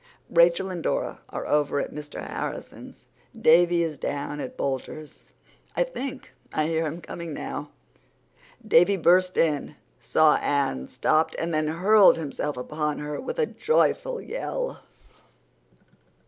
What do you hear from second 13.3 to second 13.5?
a